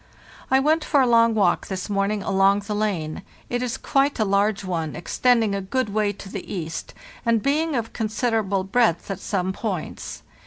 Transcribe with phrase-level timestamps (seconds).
[0.49, 4.25] I went for a long walk this morning along the lane; it is quite a
[4.25, 9.11] large one, extending a good way to the east, and being of con siderable breadth
[9.11, 10.23] at some points.